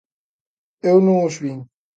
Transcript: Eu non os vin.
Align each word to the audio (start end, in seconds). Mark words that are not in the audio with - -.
Eu 0.89 0.97
non 1.05 1.17
os 1.27 1.35
vin. 1.43 1.57